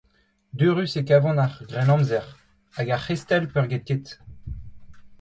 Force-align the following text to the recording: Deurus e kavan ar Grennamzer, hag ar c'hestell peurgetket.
Deurus 0.61 0.91
e 1.01 1.03
kavan 1.09 1.41
ar 1.43 1.53
Grennamzer, 1.69 2.27
hag 2.75 2.87
ar 2.95 3.01
c'hestell 3.05 3.49
peurgetket. 3.53 4.05